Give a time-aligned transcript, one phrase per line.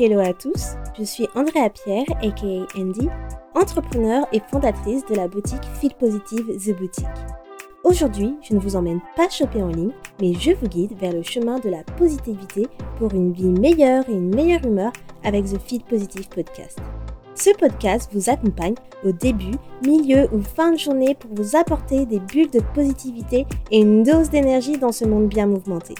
[0.00, 3.10] Hello à tous, je suis Andrea Pierre, aka Andy,
[3.54, 7.04] entrepreneur et fondatrice de la boutique Feel Positive The Boutique.
[7.84, 11.22] Aujourd'hui, je ne vous emmène pas choper en ligne, mais je vous guide vers le
[11.22, 12.68] chemin de la positivité
[12.98, 14.92] pour une vie meilleure et une meilleure humeur
[15.24, 16.78] avec The Feel Positive Podcast.
[17.34, 22.18] Ce podcast vous accompagne au début, milieu ou fin de journée pour vous apporter des
[22.18, 25.94] bulles de positivité et une dose d'énergie dans ce monde bien mouvementé.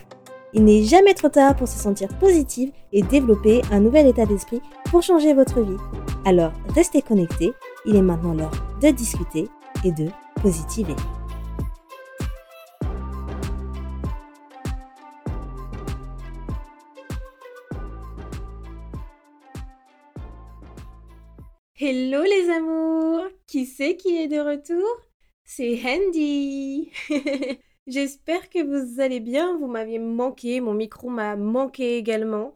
[0.54, 4.60] Il n'est jamais trop tard pour se sentir positive et développer un nouvel état d'esprit
[4.90, 5.78] pour changer votre vie.
[6.26, 7.54] Alors restez connectés,
[7.86, 8.52] il est maintenant l'heure
[8.82, 9.48] de discuter
[9.82, 10.08] et de
[10.42, 10.94] positiver.
[21.80, 24.86] Hello les amours Qui c'est qui est de retour?
[25.44, 26.92] C'est Handy
[27.88, 32.54] J'espère que vous allez bien, vous m'aviez manqué, mon micro m'a manqué également.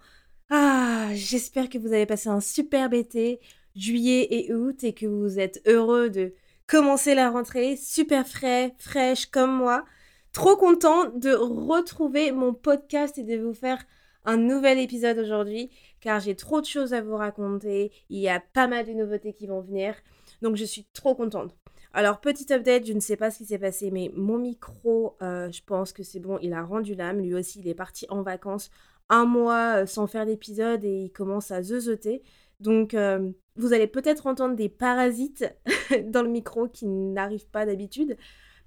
[0.51, 3.41] Ah, j'espère que vous avez passé un superbe été,
[3.75, 6.33] juillet et août, et que vous êtes heureux de
[6.69, 9.85] commencer la rentrée, super frais, fraîche comme moi.
[10.33, 13.85] Trop content de retrouver mon podcast et de vous faire
[14.25, 18.39] un nouvel épisode aujourd'hui, car j'ai trop de choses à vous raconter, il y a
[18.41, 19.97] pas mal de nouveautés qui vont venir,
[20.43, 21.57] donc je suis trop contente.
[21.97, 25.51] Alors, petit update, je ne sais pas ce qui s'est passé, mais mon micro, euh,
[25.51, 27.21] je pense que c'est bon, il a rendu l'âme.
[27.21, 28.71] Lui aussi, il est parti en vacances
[29.09, 32.23] un mois euh, sans faire d'épisode et il commence à zeuzeter.
[32.61, 35.47] Donc, euh, vous allez peut-être entendre des parasites
[36.05, 38.19] dans le micro qui n'arrivent pas d'habitude.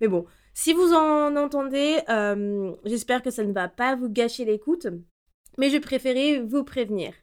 [0.02, 1.99] Mais bon, si vous en entendez,
[2.83, 4.88] j'espère que ça ne va pas vous gâcher l'écoute.
[5.59, 7.14] Mais je préférais vous prévenir.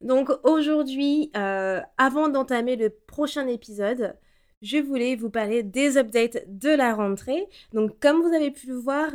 [0.00, 4.14] Donc aujourd'hui, avant d'entamer le prochain épisode,
[4.62, 7.46] je voulais vous parler des updates de la rentrée.
[7.72, 9.10] Donc, comme vous avez pu le voir,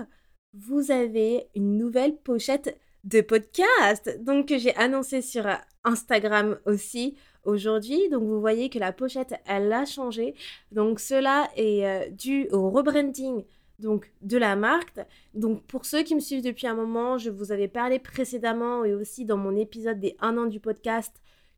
[0.53, 4.17] vous avez une nouvelle pochette de podcast.
[4.23, 5.47] Donc, que j'ai annoncé sur
[5.83, 8.09] Instagram aussi aujourd'hui.
[8.09, 10.33] Donc, vous voyez que la pochette, elle a changé.
[10.71, 13.43] Donc, cela est euh, dû au rebranding
[13.79, 14.99] de la marque.
[15.33, 18.93] Donc pour ceux qui me suivent depuis un moment, je vous avais parlé précédemment et
[18.93, 21.13] aussi dans mon épisode des 1 an du podcast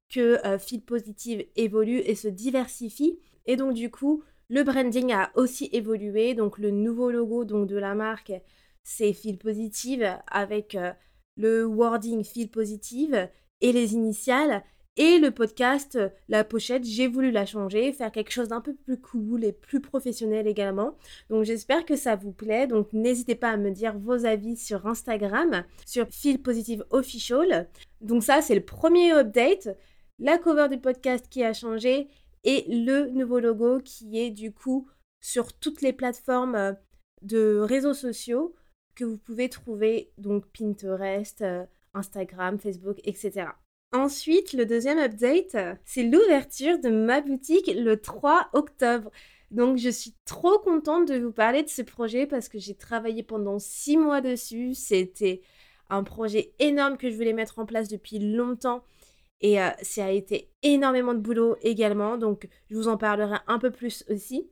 [0.10, 3.20] que euh, Feel Positive évolue et se diversifie.
[3.48, 6.34] Et donc du coup, le branding a aussi évolué.
[6.36, 8.34] Donc le nouveau logo donc, de la marque,
[8.84, 10.94] c'est Feel Positive avec euh,
[11.36, 13.30] le wording Feel Positive
[13.62, 14.64] et les initiales.
[15.00, 19.00] Et le podcast, la pochette, j'ai voulu la changer, faire quelque chose d'un peu plus
[19.00, 20.98] cool et plus professionnel également.
[21.30, 22.66] Donc j'espère que ça vous plaît.
[22.66, 27.70] Donc n'hésitez pas à me dire vos avis sur Instagram, sur Feel Positive Official.
[28.02, 29.70] Donc ça, c'est le premier update.
[30.18, 32.08] La cover du podcast qui a changé
[32.44, 34.90] et le nouveau logo qui est du coup
[35.20, 36.74] sur toutes les plateformes euh,
[37.22, 38.56] de réseaux sociaux
[38.96, 43.50] que vous pouvez trouver, donc Pinterest, euh, Instagram, Facebook, etc.
[43.94, 45.56] Ensuite, le deuxième update,
[45.86, 49.12] c'est l'ouverture de ma boutique le 3 octobre.
[49.50, 53.24] Donc, je suis trop contente de vous parler de ce projet parce que j'ai travaillé
[53.24, 54.74] pendant six mois dessus.
[54.74, 55.42] C'était
[55.90, 58.84] un projet énorme que je voulais mettre en place depuis longtemps
[59.42, 63.60] et euh, ça a été énormément de boulot également, donc je vous en parlerai un
[63.60, 64.50] peu plus aussi.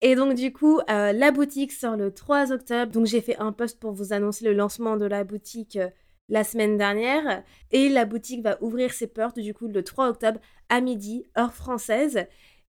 [0.00, 3.52] Et donc du coup, euh, la boutique sort le 3 octobre, donc j'ai fait un
[3.52, 5.90] post pour vous annoncer le lancement de la boutique euh,
[6.28, 7.44] la semaine dernière.
[7.70, 11.54] Et la boutique va ouvrir ses portes du coup le 3 octobre à midi, heure
[11.54, 12.26] française.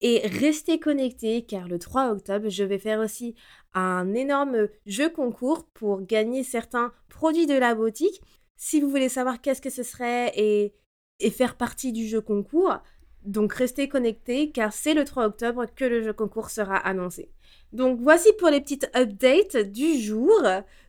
[0.00, 3.34] Et restez connectés car le 3 octobre, je vais faire aussi
[3.72, 8.20] un énorme jeu concours pour gagner certains produits de la boutique.
[8.56, 10.74] Si vous voulez savoir qu'est-ce que ce serait et
[11.22, 12.78] et faire partie du jeu concours.
[13.24, 17.30] Donc restez connectés car c'est le 3 octobre que le jeu concours sera annoncé.
[17.72, 20.42] Donc voici pour les petites updates du jour,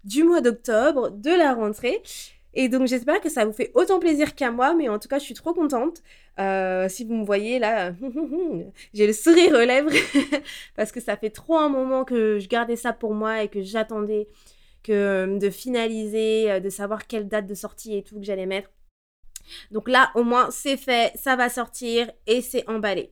[0.03, 2.01] du mois d'octobre, de la rentrée.
[2.55, 5.19] Et donc j'espère que ça vous fait autant plaisir qu'à moi, mais en tout cas
[5.19, 6.03] je suis trop contente.
[6.39, 7.93] Euh, si vous me voyez là,
[8.93, 9.91] j'ai le sourire aux lèvres
[10.75, 13.61] parce que ça fait trop un moment que je gardais ça pour moi et que
[13.61, 14.27] j'attendais
[14.83, 18.69] que de finaliser, euh, de savoir quelle date de sortie et tout que j'allais mettre.
[19.71, 23.11] Donc là, au moins, c'est fait, ça va sortir et c'est emballé.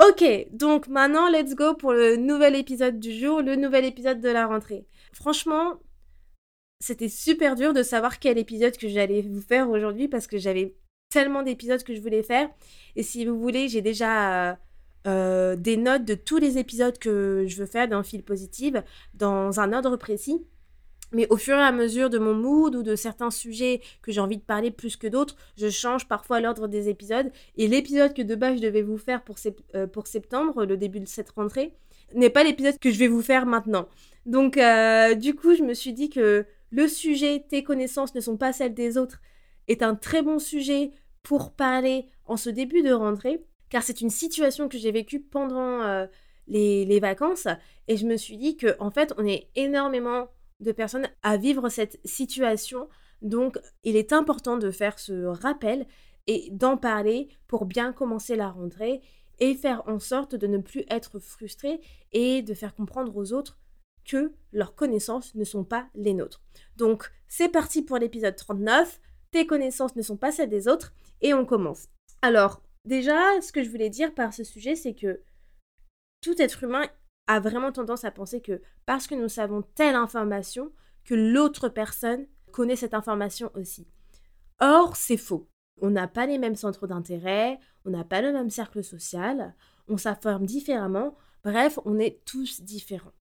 [0.00, 4.28] Ok, donc maintenant, let's go pour le nouvel épisode du jour, le nouvel épisode de
[4.30, 4.86] la rentrée.
[5.12, 5.74] Franchement,
[6.80, 10.74] c'était super dur de savoir quel épisode que j'allais vous faire aujourd'hui parce que j'avais
[11.10, 12.48] tellement d'épisodes que je voulais faire.
[12.96, 14.58] Et si vous voulez, j'ai déjà
[15.06, 18.82] euh, des notes de tous les épisodes que je veux faire dans Fil Positive
[19.14, 20.44] dans un ordre précis.
[21.12, 24.20] Mais au fur et à mesure de mon mood ou de certains sujets que j'ai
[24.20, 27.30] envie de parler plus que d'autres, je change parfois l'ordre des épisodes.
[27.56, 29.36] Et l'épisode que de base je devais vous faire pour,
[29.74, 31.74] euh, septembre, le début de cette rentrée,
[32.14, 33.88] n'est pas l'épisode que je vais vous faire maintenant.
[34.26, 38.36] Donc euh, du coup, je me suis dit que le sujet, tes connaissances ne sont
[38.36, 39.20] pas celles des autres
[39.68, 40.90] est un très bon sujet
[41.22, 45.82] pour parler en ce début de rentrée, car c'est une situation que j'ai vécue pendant
[45.82, 46.06] euh,
[46.48, 47.46] les, les, vacances,
[47.88, 50.28] et je me suis dit que en fait, on est énormément
[50.62, 52.88] de personnes à vivre cette situation,
[53.20, 55.86] donc il est important de faire ce rappel
[56.26, 59.00] et d'en parler pour bien commencer la rentrée
[59.38, 61.80] et faire en sorte de ne plus être frustré
[62.12, 63.58] et de faire comprendre aux autres
[64.04, 66.42] que leurs connaissances ne sont pas les nôtres.
[66.76, 69.00] Donc c'est parti pour l'épisode 39,
[69.30, 71.88] tes connaissances ne sont pas celles des autres et on commence.
[72.20, 75.22] Alors déjà, ce que je voulais dire par ce sujet, c'est que
[76.20, 76.86] tout être humain
[77.26, 80.72] a vraiment tendance à penser que parce que nous savons telle information,
[81.04, 83.86] que l'autre personne connaît cette information aussi.
[84.60, 85.48] Or, c'est faux.
[85.80, 89.54] On n'a pas les mêmes centres d'intérêt, on n'a pas le même cercle social,
[89.88, 93.12] on s'affirme différemment, bref, on est tous différents.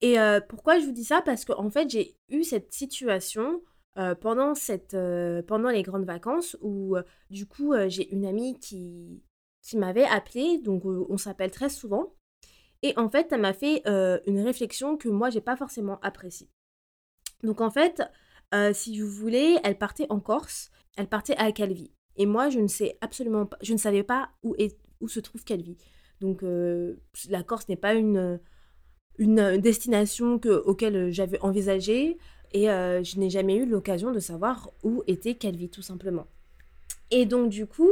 [0.00, 1.22] Et euh, pourquoi je vous dis ça?
[1.22, 3.62] Parce qu'en fait, j'ai eu cette situation
[3.98, 6.96] euh, pendant, cette, euh, pendant les grandes vacances où,
[7.30, 9.22] du coup, j'ai une amie qui,
[9.62, 12.14] qui m'avait appelée, donc on s'appelle très souvent.
[12.82, 16.48] Et en fait, elle m'a fait une réflexion que moi, j'ai pas forcément appréciée.
[17.42, 18.02] Donc en fait,
[18.72, 21.92] si vous voulez, elle partait en Corse, elle partait à Calvi.
[22.16, 24.54] Et moi, je ne sais absolument pas, je ne savais pas où,
[25.08, 25.76] se trouve Calvi.
[26.20, 26.42] Donc,
[27.28, 28.40] la Corse n'est pas une,
[29.18, 32.18] destination que, auquel j'avais envisagé
[32.52, 36.26] et je n'ai jamais eu l'occasion de savoir où était Calvi, tout simplement.
[37.10, 37.90] Et donc, du coup,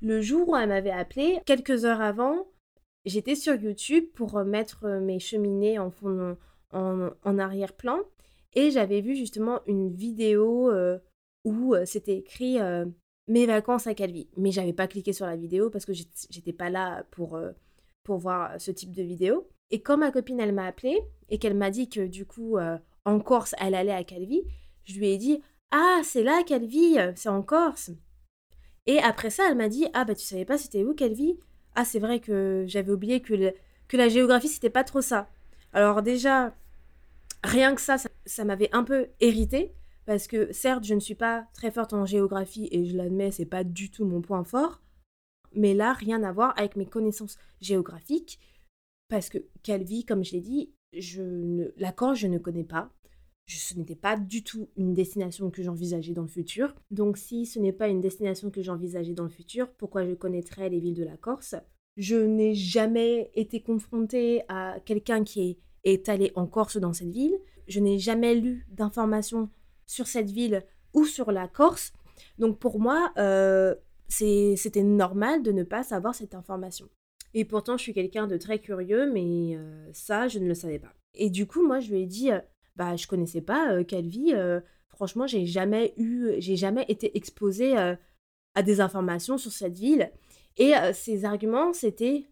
[0.00, 2.46] le jour où elle m'avait appelé, quelques heures avant,
[3.08, 6.36] j'étais sur YouTube pour mettre mes cheminées en, fond,
[6.72, 7.98] en, arrière-plan
[8.54, 10.98] et j'avais vu justement une vidéo euh,
[11.44, 12.58] où c'était écrit
[13.28, 14.28] mes vacances à Calvi.
[14.36, 17.52] Mais j'avais pas cliqué sur la vidéo parce que j'étais pas là pour, euh,
[18.02, 19.48] pour voir ce type de vidéo.
[19.70, 22.78] Et quand ma copine, elle m'a appelé et qu'elle m'a dit que du coup, euh,
[23.04, 24.42] en Corse, elle allait à Calvi,
[24.84, 25.40] je lui ai dit
[25.70, 27.90] Ah, c'est là Calvi, c'est en Corse.
[28.86, 31.38] Et après ça, elle m'a dit Ah, bah tu savais pas c'était où Calvi?
[31.80, 33.54] Ah, c'est vrai que j'avais oublié que,
[33.86, 35.30] que la géographie, c'était pas trop ça.
[35.72, 36.52] Alors déjà,
[37.44, 39.72] rien que ça, ça, m'avait un peu hérité
[40.04, 43.46] parce que certes, je ne suis pas très forte en géographie et je l'admets, c'est
[43.46, 44.82] pas du tout mon point fort.
[45.52, 48.40] Mais là, rien à voir avec mes connaissances géographiques,
[49.08, 52.90] parce que Calvi, comme je l'ai dit, je ne, la Corse, je ne connais pas.
[53.56, 56.74] Ce n'était pas du tout une destination que j'envisageais dans le futur.
[56.90, 60.68] Donc si ce n'est pas une destination que j'envisageais dans le futur, pourquoi je connaîtrais
[60.68, 61.54] les villes de la Corse?
[61.96, 67.36] Je n'ai jamais été confrontée à quelqu'un qui est, allé en Corse dans cette ville.
[67.66, 69.48] Je n'ai jamais lu d'informations
[69.86, 71.92] sur cette ville ou sur la Corse.
[72.38, 73.74] Donc pour moi, euh,
[74.08, 76.88] c'était normal de ne pas savoir cette information.
[77.34, 80.78] Et pourtant, je suis quelqu'un de très curieux, mais euh, ça, je ne le savais
[80.78, 80.92] pas.
[81.14, 82.40] Et du coup, moi, je lui ai dit, euh,
[82.78, 84.32] bah, je connaissais pas Calvi.
[84.88, 90.10] franchement, j'ai jamais eu, j'ai jamais été exposée à des informations sur cette ville.
[90.56, 92.26] Et ses arguments, c'était,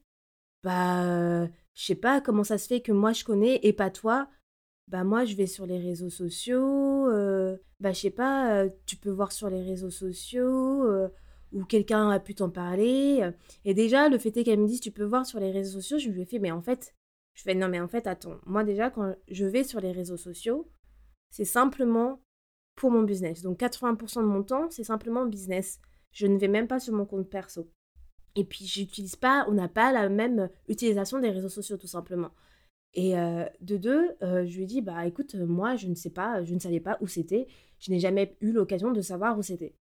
[0.63, 4.29] bah, je sais pas comment ça se fait que moi je connais et pas toi
[4.89, 8.97] bah moi je vais sur les réseaux sociaux, euh, bah je sais pas, euh, tu
[8.97, 11.09] peux voir sur les réseaux sociaux, euh,
[11.53, 13.29] ou quelqu'un a pu t'en parler.
[13.65, 15.99] Et déjà, le fait est qu'elle me dise, tu peux voir sur les réseaux sociaux,
[15.99, 16.95] je lui ai fait, mais en fait,
[17.37, 20.17] je fais, non mais en fait, attends, moi déjà, quand je vais sur les réseaux
[20.17, 20.69] sociaux,
[21.31, 22.21] c'est simplement
[22.75, 23.43] pour mon business.
[23.43, 25.79] Donc 80% de mon temps, c'est simplement business.
[26.13, 27.71] Je ne vais même pas sur mon compte perso.
[28.35, 32.33] Et puis, j'utilise pas, on n'a pas la même utilisation des réseaux sociaux, tout simplement.
[32.93, 33.15] Et
[33.61, 36.59] de deux, je lui ai dit, bah écoute, moi, je ne sais pas, je ne
[36.59, 37.47] savais pas où c'était.
[37.79, 39.75] Je n'ai jamais eu l'occasion de savoir où c'était.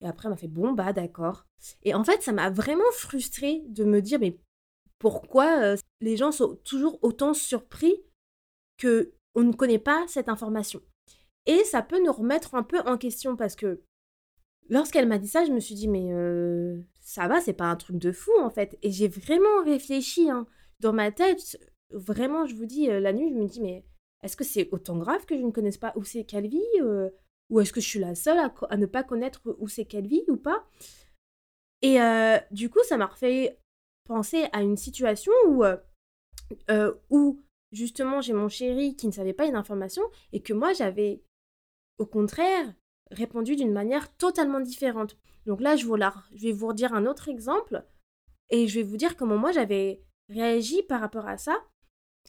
[0.00, 1.46] Et après, elle m'a fait, bon, bah d'accord.
[1.82, 4.38] Et en fait, ça m'a vraiment frustrée de me dire, mais
[4.98, 5.74] pourquoi
[6.04, 7.96] les gens sont toujours autant surpris
[8.76, 10.80] que on ne connaît pas cette information
[11.46, 13.82] Et ça peut nous remettre un peu en question parce que
[14.68, 16.10] lorsqu'elle m'a dit ça, je me suis dit, mais
[17.00, 18.78] ça va, c'est pas un truc de fou en fait.
[18.82, 20.46] Et j'ai vraiment réfléchi hein.
[20.80, 21.58] dans ma tête
[21.90, 23.84] vraiment, je vous dis, la nuit, je me dis, mais
[24.22, 26.62] est-ce que c'est autant grave que je ne connaisse pas où c'est Calvi
[27.50, 30.36] Ou est-ce que je suis la seule à, ne pas connaître où c'est Calvi ou
[30.36, 30.64] pas?
[31.82, 31.98] Et
[32.50, 33.58] du coup, ça m'a refait
[34.04, 35.64] penser à une situation où,
[37.10, 37.40] où
[37.72, 41.22] justement, j'ai mon chéri qui ne savait pas une information et que moi, j'avais,
[41.98, 42.72] au contraire,
[43.10, 45.18] répondu d'une manière totalement différente.
[45.46, 47.84] Donc là, je, vous je vais vous redire un autre exemple
[48.50, 51.56] et je vais vous dire comment moi j'avais réagi par rapport à ça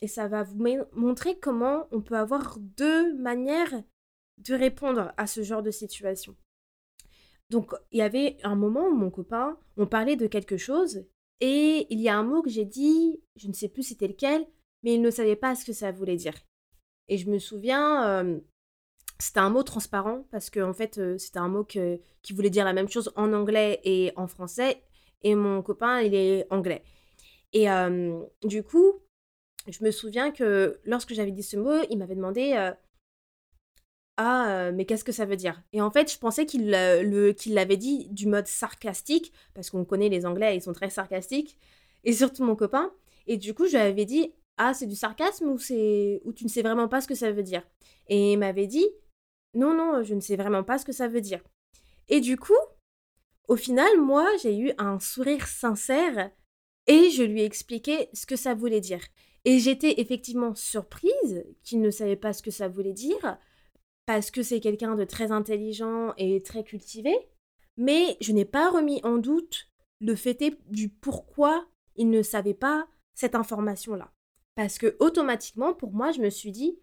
[0.02, 0.62] et ça va vous
[0.94, 3.84] montrer comment on peut avoir deux manières
[4.38, 6.36] de répondre à ce genre de situation.
[7.50, 11.06] Donc, il y avait un moment où mon copain, on parlait de quelque chose
[11.42, 14.46] et il y a un mot que j'ai dit, je ne sais plus c'était lequel,
[14.84, 16.36] mais il ne savait pas ce que ça voulait dire.
[17.08, 18.40] Et je me souviens, euh,
[19.20, 22.66] c'était un mot transparent parce que en fait euh, c'était un mot qui voulait dire
[22.66, 24.82] la même chose en anglais et en français
[25.22, 26.84] et mon copain il est anglais
[27.54, 27.68] et
[28.44, 29.00] du coup
[29.68, 32.74] je me souviens que lorsque j'avais dit ce mot il m'avait demandé
[34.18, 35.62] ah mais qu'est-ce que ça veut dire?
[35.74, 40.26] Et en fait je pensais qu'il l'avait dit du mode sarcastique parce qu'on connaît les
[40.26, 41.58] anglais ils sont très sarcastiques
[42.04, 42.92] et surtout mon copain
[43.28, 46.50] et du coup je lui avais dit ah c'est du sarcasme ou ou tu ne
[46.50, 47.64] sais vraiment pas ce que ça veut dire
[48.08, 48.88] et il m'avait dit
[49.56, 51.42] non, non, je ne sais vraiment pas ce que ça veut dire.
[52.10, 52.54] Et du coup,
[53.48, 56.30] au final, moi, j'ai eu un sourire sincère
[56.88, 59.02] et je lui ai expliqué ce que ça voulait dire.
[59.46, 63.38] Et j'étais effectivement surprise qu'il ne savait pas ce que ça voulait dire,
[64.06, 67.14] parce que c'est quelqu'un de très intelligent et très cultivé,
[67.78, 69.70] mais je n'ai pas remis en doute
[70.00, 74.12] le fait du pourquoi il ne savait pas cette information-là.
[74.56, 76.78] Parce que automatiquement, pour moi, je me suis dit, de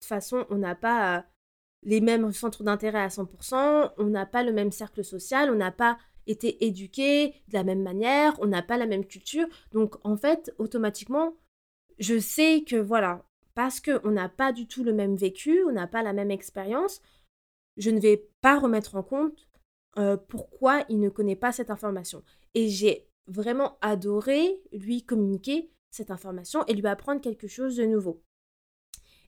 [0.00, 1.26] toute façon, on n'a pas
[1.82, 5.70] les mêmes centres d'intérêt à 100%, on n'a pas le même cercle social, on n'a
[5.70, 9.46] pas été éduqué de la même manière, on n'a pas la même culture.
[9.72, 11.34] Donc en fait, automatiquement,
[11.98, 13.24] je sais que voilà,
[13.58, 17.02] parce qu'on n'a pas du tout le même vécu, on n'a pas la même expérience,
[17.76, 19.48] je ne vais pas remettre en compte
[19.98, 22.22] euh, pourquoi il ne connaît pas cette information.
[22.54, 28.22] Et j'ai vraiment adoré lui communiquer cette information et lui apprendre quelque chose de nouveau.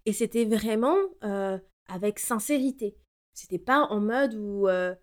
[0.06, 1.58] Et c'était vraiment euh,
[1.88, 2.96] avec sincérité.
[3.34, 4.94] C'était pas en mode où euh,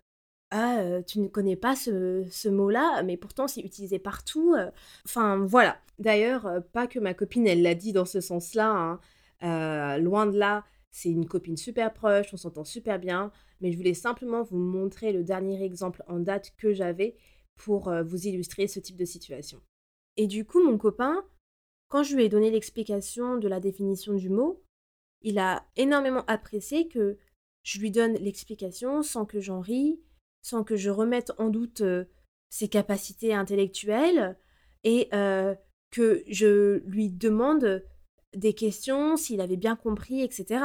[0.52, 4.56] ah tu ne connais pas ce, mot-là, mais pourtant c'est utilisé partout.
[5.04, 5.76] Enfin voilà.
[5.98, 8.70] D'ailleurs, pas que ma copine elle l'a dit dans ce sens-là.
[8.70, 9.00] Hein.
[9.42, 13.30] Loin de là, c'est une copine super proche, on s'entend super bien.
[13.60, 17.16] Mais je voulais simplement vous montrer le dernier exemple en date que j'avais
[17.56, 19.60] pour vous illustrer ce type de situation.
[20.16, 21.24] Et du coup, mon copain,
[21.88, 24.62] quand je lui ai donné l'explication de la définition du mot,
[25.22, 27.18] il a énormément apprécié que
[27.64, 30.00] je lui donne l'explication sans que j'en rie,
[30.42, 31.82] sans que je remette en doute
[32.48, 34.38] ses capacités intellectuelles
[34.84, 35.08] et
[35.90, 37.84] que je lui demande
[38.34, 40.64] des questions, s'il avait bien compris, etc.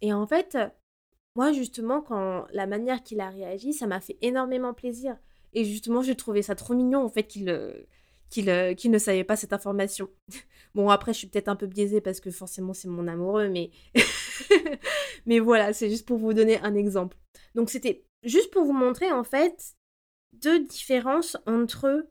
[0.00, 0.56] Et en fait,
[1.34, 5.16] moi justement, quand la manière qu'il a réagi, ça m'a fait énormément plaisir.
[5.54, 7.72] Et justement, j'ai trouvé ça trop mignon en fait qu'il euh,
[8.30, 10.08] qu'il ne savait pas cette information.
[10.74, 13.70] bon, après, je suis peut-être un peu biaisée parce que forcément, c'est mon amoureux, mais...
[15.26, 17.16] mais voilà, c'est juste pour vous donner un exemple.
[17.54, 19.76] Donc, c'était juste pour vous montrer, en fait,
[20.34, 22.06] deux différences entre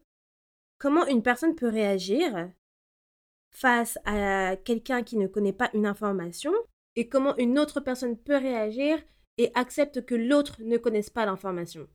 [0.79, 2.51] comment une personne peut réagir
[3.51, 6.53] face à quelqu'un qui ne connaît pas une information
[6.95, 9.01] et comment une autre personne peut réagir
[9.37, 11.87] et accepte que l'autre ne connaisse pas l'information.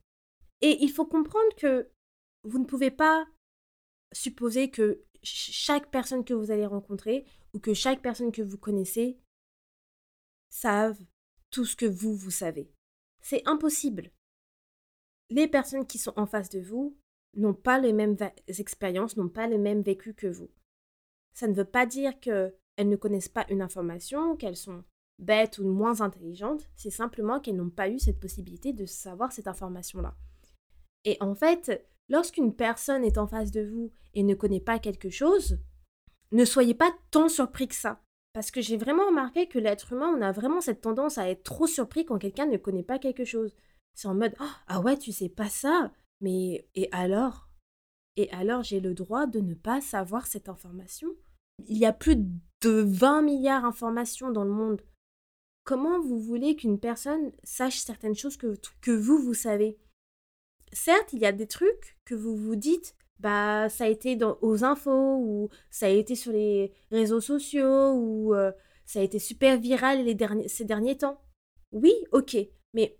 [0.61, 1.89] Et il faut comprendre que
[2.43, 3.25] vous ne pouvez pas
[4.13, 9.17] supposer que chaque personne que vous allez rencontrer ou que chaque personne que vous connaissez
[10.49, 10.99] savent
[11.49, 12.71] tout ce que vous, vous savez.
[13.21, 14.11] C'est impossible.
[15.29, 16.97] Les personnes qui sont en face de vous
[17.35, 18.17] n'ont pas les mêmes
[18.47, 20.49] expériences, n'ont pas le même vécu que vous.
[21.33, 24.83] Ça ne veut pas dire qu'elles ne connaissent pas une information, qu'elles sont
[25.19, 29.47] bêtes ou moins intelligentes, c'est simplement qu'elles n'ont pas eu cette possibilité de savoir cette
[29.47, 30.15] information-là.
[31.05, 35.09] Et en fait, lorsqu'une personne est en face de vous et ne connaît pas quelque
[35.09, 35.59] chose,
[36.31, 38.01] ne soyez pas tant surpris que ça.
[38.33, 41.43] Parce que j'ai vraiment remarqué que l'être humain, on a vraiment cette tendance à être
[41.43, 43.55] trop surpris quand quelqu'un ne connaît pas quelque chose.
[43.93, 44.33] C'est en mode
[44.67, 47.47] Ah ouais, tu sais pas ça Mais et alors?
[48.15, 51.09] Et alors j'ai le droit de ne pas savoir cette information?
[51.67, 54.81] Il y a plus de 20 milliards d'informations dans le monde.
[55.63, 59.77] Comment vous voulez qu'une personne sache certaines choses que, que vous, vous savez?
[60.73, 64.37] Certes, il y a des trucs que vous vous dites, bah ça a été dans,
[64.41, 68.51] aux infos ou ça a été sur les réseaux sociaux ou euh,
[68.85, 71.21] ça a été super viral les derniers, ces derniers temps.
[71.71, 72.37] Oui, ok,
[72.73, 72.97] mais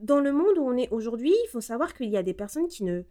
[0.00, 2.68] dans le monde où on est aujourd'hui, il faut savoir qu'il y a des personnes
[2.68, 3.02] qui ne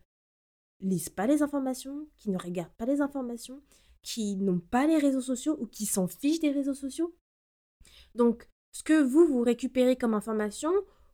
[0.82, 3.62] lisent pas les informations, qui ne regardent pas les informations,
[4.02, 7.16] qui n'ont pas les réseaux sociaux ou qui s'en fichent des réseaux sociaux.
[8.16, 10.72] Donc, ce que vous, vous récupérez comme information,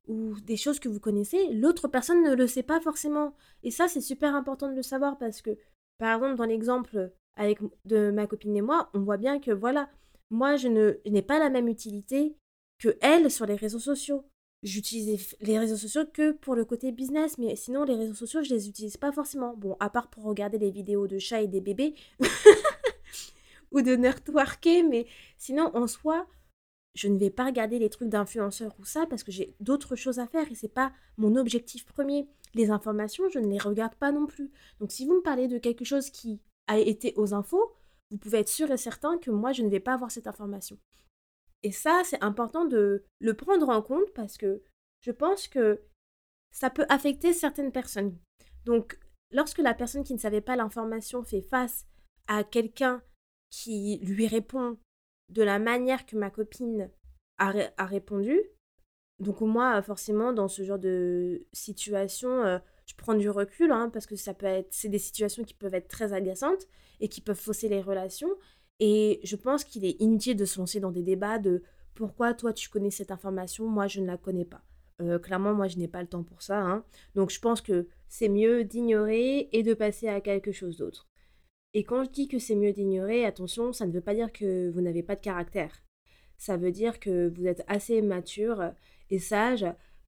[0.08, 3.36] ou des choses que vous connaissez, l'autre personne ne le sait pas forcément.
[3.64, 5.58] Et ça, c'est super important de le savoir parce que,
[5.98, 7.12] par exemple, dans l'exemple
[7.86, 9.90] de ma copine et moi, on voit bien que voilà,
[10.30, 12.36] moi, je n'ai pas la même utilité
[12.80, 14.26] que elle sur les réseaux sociaux.
[14.68, 18.54] J'utilise les réseaux sociaux que pour le côté business, mais sinon les réseaux sociaux, je
[18.54, 19.56] les utilise pas forcément.
[19.56, 21.96] Bon, à part pour regarder les vidéos de chats et des bébés
[23.72, 25.08] ou de nerdworker, mais
[25.38, 26.28] sinon en soi,
[26.96, 30.20] je ne vais pas regarder les trucs d'influenceurs ou ça parce que j'ai d'autres choses
[30.20, 32.28] à faire et c'est pas mon objectif premier.
[32.54, 34.52] Les informations, je ne les regarde pas non plus.
[34.82, 37.72] Donc si vous me parlez de quelque chose qui a été aux infos,
[38.12, 40.78] vous pouvez être sûr et certain que moi je ne vais pas avoir cette information.
[41.68, 44.64] Et ça, c'est important de le prendre en compte parce que
[45.02, 45.82] je pense que
[46.50, 48.18] ça peut affecter certaines personnes.
[48.64, 48.98] Donc,
[49.32, 51.86] lorsque la personne qui ne savait pas l'information fait face
[52.28, 53.04] à quelqu'un
[53.50, 54.78] qui lui répond
[55.28, 56.90] de la manière que ma copine
[57.38, 58.40] a, répondu,
[59.20, 64.06] donc moi, forcément, dans ce genre de situation, euh, je prends du recul hein, parce
[64.06, 66.66] que ça peut être, c'est des situations qui peuvent être très agaçantes
[67.02, 68.34] et qui peuvent fausser les relations.
[68.80, 71.64] Et je pense qu'il est inutile de se lancer dans des débats de
[71.96, 74.62] pourquoi toi tu connais cette information, moi je ne la connais pas.
[75.02, 76.62] Euh, clairement, moi je n'ai pas le temps pour ça.
[76.62, 76.84] Hein.
[77.16, 81.08] Donc je pense que c'est mieux d'ignorer et de passer à quelque chose d'autre.
[81.74, 84.70] Et quand je dis que c'est mieux d'ignorer, attention, ça ne veut pas dire que
[84.70, 85.84] vous n'avez pas de caractère.
[86.38, 88.72] Ça veut dire que vous êtes assez mature
[89.10, 89.66] et sage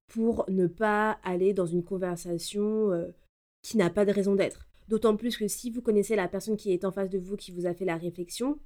[0.08, 3.08] pour ne pas aller dans une conversation euh,
[3.62, 4.69] qui n'a pas de raison d'être.
[4.90, 7.52] D'autant plus que si vous connaissez la personne qui est en face de vous, qui
[7.52, 8.58] vous a fait la réflexion,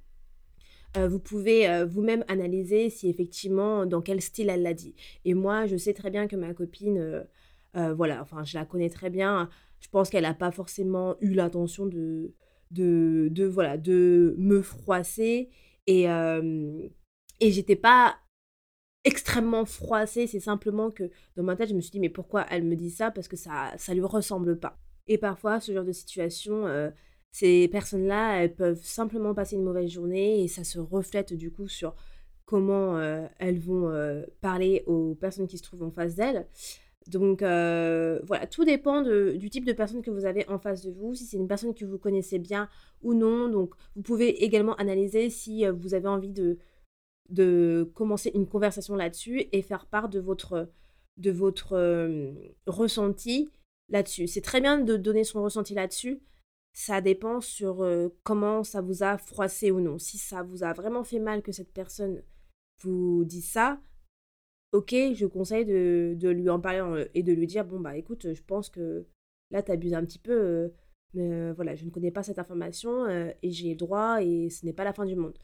[0.97, 4.95] euh, vous pouvez euh, vous-même analyser si effectivement dans quel style elle l'a dit.
[5.23, 7.25] Et moi, je sais très bien que ma copine,
[7.73, 9.49] voilà, enfin, je la connais très bien.
[9.81, 12.33] Je pense qu'elle n'a pas forcément eu l'intention de,
[12.71, 15.49] de, de, voilà, de me froisser
[15.85, 18.15] et, et j'étais pas
[19.03, 20.25] extrêmement froissée.
[20.25, 22.89] C'est simplement que dans ma tête, je me suis dit, mais pourquoi elle me dit
[22.89, 23.11] ça?
[23.11, 24.79] Parce que ça ça lui ressemble pas.
[25.07, 26.89] Et parfois, ce genre de situation, euh,
[27.31, 31.67] ces personnes-là, elles peuvent simplement passer une mauvaise journée et ça se reflète du coup
[31.67, 31.95] sur
[32.45, 36.47] comment euh, elles vont euh, parler aux personnes qui se trouvent en face d'elles.
[37.07, 41.13] Donc voilà, tout dépend du type de personne que vous avez en face de vous,
[41.13, 42.67] si c'est une personne que vous connaissez bien
[43.03, 43.47] ou non.
[43.47, 46.57] Donc vous pouvez également analyser si vous avez envie de,
[47.29, 50.67] de commencer une conversation là-dessus et faire part de votre,
[51.17, 51.77] de votre
[52.65, 53.51] ressenti
[53.89, 54.27] là-dessus.
[54.27, 56.21] C'est très bien de donner son ressenti là-dessus.
[56.73, 59.97] Ça dépend sur euh, comment ça vous a froissé ou non.
[59.97, 62.21] Si ça vous a vraiment fait mal que cette personne
[62.81, 63.79] vous dise ça,
[64.73, 67.97] ok, je conseille de, de lui en parler euh, et de lui dire, bon, bah
[67.97, 69.05] écoute, je pense que
[69.51, 70.71] là, tu abuses un petit peu,
[71.13, 74.73] mais voilà, je ne connais pas cette information et j'ai le droit et ce n'est
[74.73, 75.37] pas la fin du monde.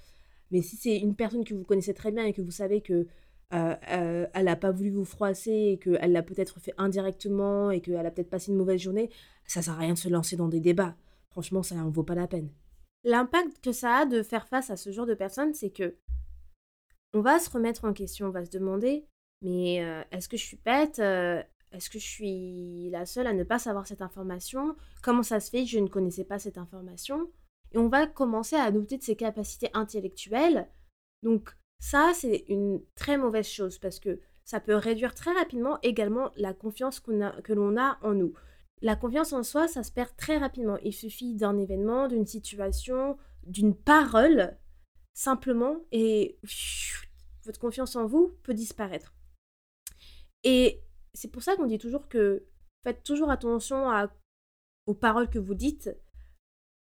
[0.52, 3.08] Mais si c'est une personne que vous connaissez très bien et que vous savez que
[3.54, 7.82] euh, euh, elle n'a pas voulu vous froisser et qu'elle l'a peut-être fait indirectement et
[7.82, 9.10] qu'elle a peut-être passé une mauvaise journée,
[9.46, 10.96] ça sert à rien de se lancer dans des débats.
[11.30, 12.50] Franchement, ça n'en vaut pas la peine.
[13.04, 15.96] L'impact que ça a de faire face à ce genre de personnes, c'est que
[17.14, 19.06] on va se remettre en question, on va se demander,
[19.42, 23.44] mais euh, est-ce que je suis bête Est-ce que je suis la seule à ne
[23.44, 27.28] pas savoir cette information Comment ça se fait je ne connaissais pas cette information
[27.74, 30.68] et on va commencer à douter de ses capacités intellectuelles.
[31.24, 36.32] Donc ça, c'est une très mauvaise chose parce que ça peut réduire très rapidement également
[36.38, 38.34] la confiance que l'on a en nous.
[38.82, 40.78] La confiance en soi, ça se perd très rapidement.
[40.84, 43.17] Il suffit d'un événement, d'une situation,
[43.48, 44.58] d'une parole,
[45.13, 46.39] simplement, et
[47.46, 49.15] votre confiance en vous peut disparaître.
[50.44, 50.84] Et
[51.15, 52.46] c'est pour ça qu'on dit toujours que
[52.84, 53.89] faites toujours attention
[54.86, 55.89] aux paroles que vous dites,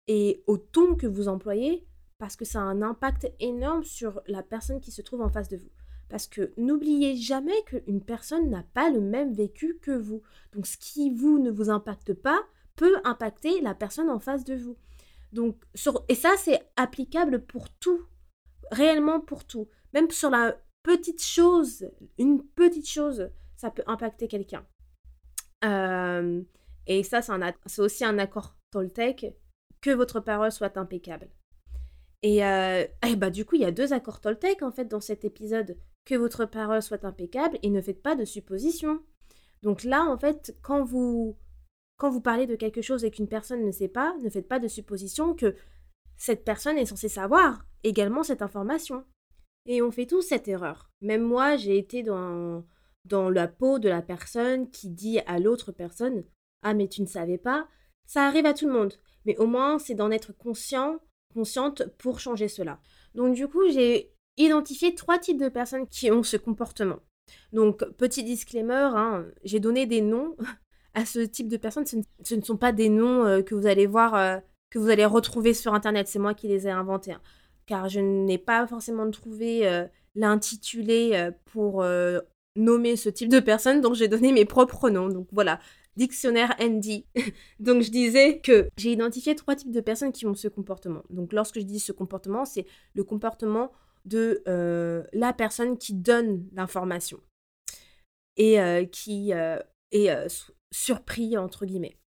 [0.08, 1.88] et au ton que vous employez
[2.20, 5.48] parce que ça a un impact énorme sur la personne qui se trouve en face
[5.48, 5.72] de vous.
[6.10, 10.22] Parce que n'oubliez jamais qu'une personne n'a pas le même vécu que vous.
[10.52, 12.42] Donc ce qui vous ne vous impacte pas
[12.76, 14.78] peut impacter la personne en face de vous.
[15.32, 15.64] Donc
[16.10, 18.06] et ça c'est applicable pour tout,
[18.72, 19.70] réellement pour tout.
[19.94, 24.66] Même sur la petite chose, une petite chose, ça peut impacter quelqu'un.
[25.64, 26.42] Euh,
[26.86, 29.34] et ça c'est aussi un accord Toltec
[29.80, 31.30] que votre parole soit impeccable.
[32.22, 32.40] Et,
[33.18, 35.78] bah, du coup, il y a deux accords Toltec en fait dans cet épisode.
[36.06, 39.00] Que votre parole soit impeccable et ne faites pas de suppositions.
[39.62, 41.38] Donc là, en fait, quand vous,
[41.98, 44.60] quand vous parlez de quelque chose et qu'une personne ne sait pas, ne faites pas
[44.60, 45.56] de suppositions que
[46.18, 49.06] cette personne est censée savoir également cette information.
[49.66, 50.90] Et on fait tous cette erreur.
[51.02, 52.66] Même moi, j'ai été dans,
[53.06, 56.24] dans la peau de la personne qui dit à l'autre personne
[56.64, 57.68] Ah, mais tu ne savais pas.
[58.06, 58.94] Ça arrive à tout le monde
[59.26, 61.00] mais au moins c'est d'en être conscient,
[61.34, 62.80] consciente pour changer cela.
[63.16, 67.00] Donc du coup, j'ai identifié trois types de personnes qui ont ce comportement.
[67.54, 70.36] Donc petit disclaimer, hein, j'ai donné des noms
[70.94, 71.86] à ce type de personnes.
[71.86, 74.38] Ce ne, sont pas des noms euh, que vous allez voir, euh,
[74.70, 76.08] que vous allez retrouver sur Internet.
[76.08, 77.14] C'est moi qui les ai inventés.
[77.14, 77.22] Hein.
[77.66, 81.84] car je n'ai pas forcément trouvé euh, l'intitulé pour
[82.56, 85.08] nommer ce type de personnes, donc j'ai donné mes propres noms.
[85.08, 85.60] Donc voilà,
[86.00, 87.06] dictionnaire Andy.
[87.60, 91.04] Donc je disais que j'ai identifié trois types de personnes qui ont ce comportement.
[91.10, 93.72] Donc lorsque je dis ce comportement, c'est le comportement
[94.06, 97.20] de euh, la personne qui donne l'information
[98.38, 99.60] et euh, qui euh,
[99.92, 100.10] est
[100.72, 102.00] surpris entre guillemets.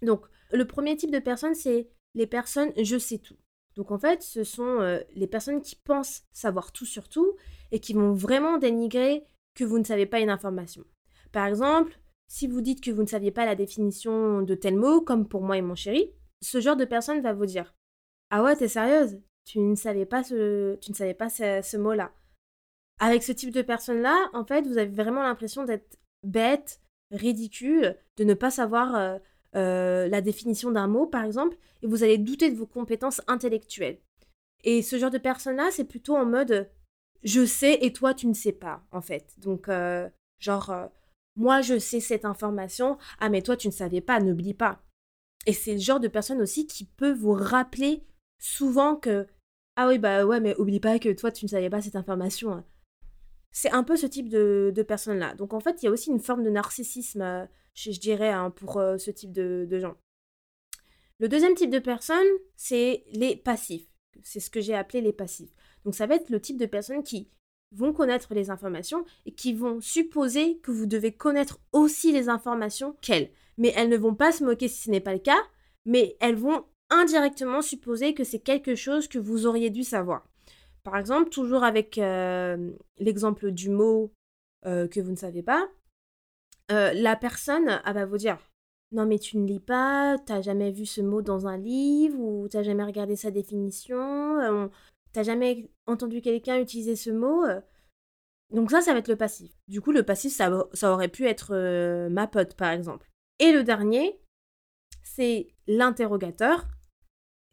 [0.00, 3.36] Donc le premier type de personne, c'est les personnes je sais tout.
[3.76, 7.36] Donc en fait, ce sont les personnes qui pensent savoir tout sur tout
[7.72, 10.82] et qui vont vraiment dénigrer que vous ne savez pas une information.
[11.30, 15.00] Par exemple, si vous dites que vous ne saviez pas la définition de tel mot,
[15.00, 16.10] comme pour moi et mon chéri,
[16.40, 17.74] ce genre de personne va vous dire
[18.30, 19.20] Ah ouais, t'es sérieuse?
[19.44, 22.12] Tu ne savais pas ce, tu ne savais pas ce, mot-là.
[22.98, 26.80] Avec ce type de personne-là, en fait, vous avez vraiment l'impression d'être bête,
[27.12, 29.18] ridicule, de ne pas savoir euh,
[29.54, 33.98] euh, la définition d'un mot, par exemple, et vous allez douter de vos compétences intellectuelles.
[34.64, 36.68] Et ce genre de personne-là, c'est plutôt en mode
[37.22, 39.34] je sais et toi tu ne sais pas, en fait.
[39.38, 40.08] Donc, euh,
[40.38, 40.90] genre,
[41.36, 44.82] moi je sais cette information, ah mais toi tu ne savais pas, n'oublie pas.
[45.46, 48.02] Et c'est le genre de personne aussi qui peut vous rappeler
[48.38, 49.26] souvent que
[49.76, 52.64] ah oui bah ouais mais oublie pas que toi tu ne savais pas cette information.
[53.52, 55.34] C'est un peu ce type de, de personne là.
[55.34, 58.50] Donc en fait il y a aussi une forme de narcissisme, euh, je, dirais, hein,
[58.50, 59.96] pour euh, ce type de, de gens.
[61.18, 63.88] Le deuxième type de personne, c'est les passifs.
[64.22, 65.54] C'est ce que j'ai appelé les passifs.
[65.84, 67.30] Donc ça va être le type de personne qui
[67.76, 72.96] vont connaître les informations et qui vont supposer que vous devez connaître aussi les informations
[73.00, 73.30] qu'elles.
[73.58, 75.38] Mais elles ne vont pas se moquer si ce n'est pas le cas,
[75.84, 80.26] mais elles vont indirectement supposer que c'est quelque chose que vous auriez dû savoir.
[80.82, 84.12] Par exemple, toujours avec euh, l'exemple du mot
[84.66, 85.68] euh, que vous ne savez pas,
[86.70, 88.38] euh, la personne va vous dire
[88.92, 92.46] non mais tu ne lis pas, t'as jamais vu ce mot dans un livre ou
[92.48, 94.70] t'as jamais regardé sa définition,
[95.16, 97.42] t'as jamais entendu quelqu'un utiliser ce mot.
[97.46, 97.62] Euh.
[98.50, 99.50] Donc ça, ça va être le passif.
[99.66, 103.10] Du coup, le passif, ça, ça aurait pu être euh, ma pote, par exemple.
[103.38, 104.20] Et le dernier,
[105.02, 106.68] c'est l'interrogateur.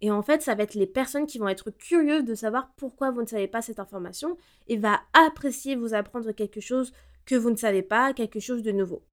[0.02, 3.12] Et en fait, ça va être les personnes qui vont être curieuses de savoir pourquoi
[3.12, 6.92] vous ne savez pas cette information et va apprécier vous apprendre quelque chose
[7.26, 9.06] que vous ne savez pas, quelque chose de nouveau.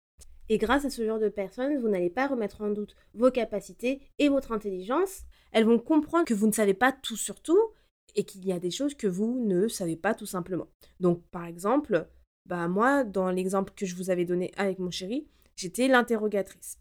[0.48, 4.00] Et grâce à ce genre de personnes, vous n'allez pas remettre en doute vos capacités
[4.18, 5.20] et votre intelligence.
[5.52, 7.70] Elles vont comprendre que vous ne savez pas tout sur tout
[8.16, 10.66] et qu'il y a des choses que vous ne savez pas tout simplement.
[11.00, 12.08] Donc par exemple,
[12.46, 16.78] bah moi, dans l'exemple que je vous avais donné avec mon chéri, j'étais l'interrogatrice.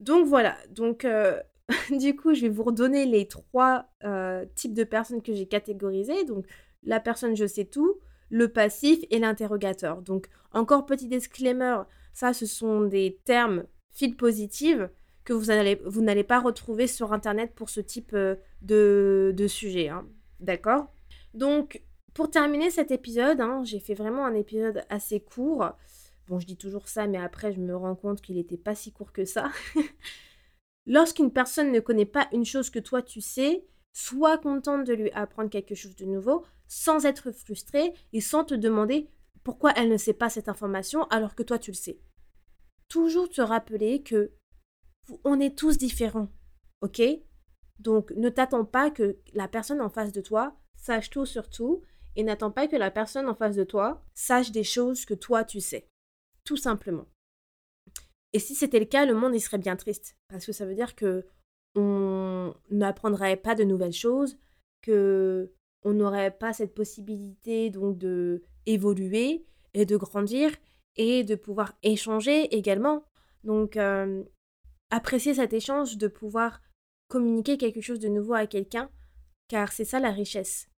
[0.00, 1.40] Donc voilà, donc euh,
[1.90, 6.24] du coup, je vais vous redonner les trois euh, types de personnes que j'ai catégorisées.
[6.24, 6.46] Donc
[6.82, 7.98] la personne je sais tout,
[8.30, 10.02] le passif et l'interrogateur.
[10.02, 14.88] Donc encore petit disclaimer, ça ce sont des termes fil positive
[15.24, 19.88] que vous n'allez pas retrouver sur internet pour ce type euh, de, de sujet.
[19.88, 20.06] Hein.
[20.40, 20.92] D'accord?
[21.34, 21.82] Donc,
[22.14, 25.72] pour terminer cet épisode, hein, j'ai fait vraiment un épisode assez court.
[26.26, 28.92] Bon, je dis toujours ça, mais après, je me rends compte qu'il n'était pas si
[28.92, 29.50] court que ça.
[30.86, 35.10] Lorsqu'une personne ne connaît pas une chose que toi tu sais, sois contente de lui
[35.12, 39.08] apprendre quelque chose de nouveau sans être frustrée et sans te demander
[39.42, 41.98] pourquoi elle ne sait pas cette information alors que toi tu le sais.
[42.88, 44.32] Toujours te rappeler que
[45.24, 46.28] on est tous différents,
[46.82, 47.02] ok?
[47.78, 51.82] Donc ne t'attends pas que la personne en face de toi sache tout sur tout
[52.16, 55.44] et n'attends pas que la personne en face de toi sache des choses que toi
[55.44, 55.88] tu sais.
[56.44, 57.06] Tout simplement.
[58.32, 60.94] Et si c'était le cas, le monde serait bien triste parce que ça veut dire
[60.94, 61.26] que
[61.74, 64.38] on n'apprendrait pas de nouvelles choses,
[64.82, 70.50] que on n'aurait pas cette possibilité donc de évoluer et de grandir
[70.96, 73.04] et de pouvoir échanger également.
[73.44, 74.22] Donc euh,
[74.90, 76.60] apprécier cet échange, de pouvoir
[77.08, 78.90] communiquer quelque chose de nouveau à quelqu'un,
[79.48, 80.68] car c'est ça la richesse.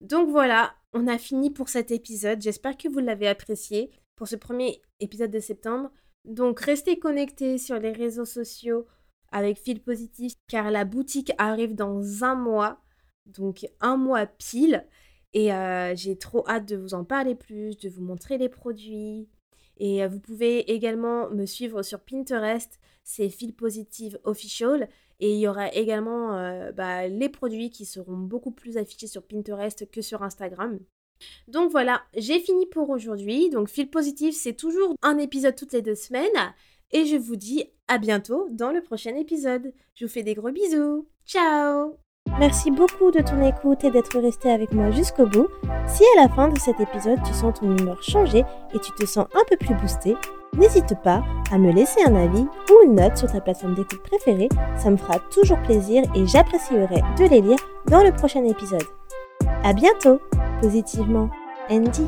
[0.00, 2.40] Donc voilà, on a fini pour cet épisode.
[2.40, 5.90] J'espère que vous l'avez apprécié pour ce premier épisode de septembre.
[6.24, 8.86] Donc restez connectés sur les réseaux sociaux
[9.32, 12.80] avec Fil Positif, car la boutique arrive dans un mois,
[13.26, 14.86] donc un mois pile.
[15.32, 19.28] Et euh, j'ai trop hâte de vous en parler plus, de vous montrer les produits.
[19.76, 24.88] Et euh, vous pouvez également me suivre sur Pinterest c'est Fil Positive Official.
[25.18, 29.22] Et il y aura également euh, bah, les produits qui seront beaucoup plus affichés sur
[29.22, 30.78] Pinterest que sur Instagram.
[31.48, 33.50] Donc voilà, j'ai fini pour aujourd'hui.
[33.50, 36.54] Donc Fil Positive, c'est toujours un épisode toutes les deux semaines.
[36.92, 39.72] Et je vous dis à bientôt dans le prochain épisode.
[39.94, 41.06] Je vous fais des gros bisous.
[41.26, 41.96] Ciao
[42.38, 45.48] Merci beaucoup de ton écoute et d'être resté avec moi jusqu'au bout.
[45.86, 49.04] Si à la fin de cet épisode tu sens ton humeur changer et tu te
[49.04, 50.14] sens un peu plus boosté,
[50.56, 54.48] n'hésite pas à me laisser un avis ou une note sur ta plateforme d'écoute préférée,
[54.76, 58.86] ça me fera toujours plaisir et j'apprécierai de les lire dans le prochain épisode.
[59.64, 60.20] À bientôt,
[60.60, 61.28] positivement,
[61.70, 62.06] Andy.